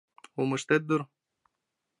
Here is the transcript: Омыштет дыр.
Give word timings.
Омыштет 0.39 0.83
дыр. 0.89 1.01